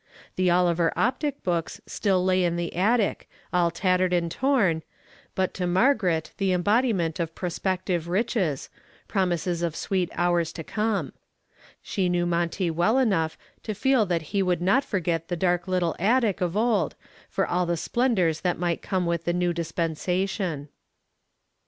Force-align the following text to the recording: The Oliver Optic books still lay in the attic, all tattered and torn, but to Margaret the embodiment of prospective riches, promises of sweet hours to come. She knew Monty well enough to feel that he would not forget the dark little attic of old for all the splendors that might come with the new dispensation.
The 0.35 0.49
Oliver 0.49 0.91
Optic 0.95 1.43
books 1.43 1.79
still 1.85 2.25
lay 2.25 2.43
in 2.43 2.55
the 2.55 2.75
attic, 2.75 3.29
all 3.53 3.69
tattered 3.69 4.13
and 4.13 4.31
torn, 4.31 4.81
but 5.35 5.53
to 5.53 5.67
Margaret 5.67 6.31
the 6.37 6.53
embodiment 6.53 7.19
of 7.19 7.35
prospective 7.35 8.07
riches, 8.07 8.71
promises 9.07 9.61
of 9.61 9.75
sweet 9.75 10.09
hours 10.15 10.51
to 10.53 10.63
come. 10.63 11.13
She 11.83 12.09
knew 12.09 12.25
Monty 12.25 12.71
well 12.71 12.97
enough 12.97 13.37
to 13.61 13.75
feel 13.75 14.07
that 14.07 14.23
he 14.33 14.41
would 14.41 14.59
not 14.59 14.83
forget 14.83 15.27
the 15.27 15.35
dark 15.37 15.67
little 15.67 15.95
attic 15.99 16.41
of 16.41 16.57
old 16.57 16.95
for 17.29 17.45
all 17.45 17.67
the 17.67 17.77
splendors 17.77 18.41
that 18.41 18.57
might 18.57 18.81
come 18.81 19.05
with 19.05 19.25
the 19.25 19.33
new 19.33 19.53
dispensation. 19.53 20.69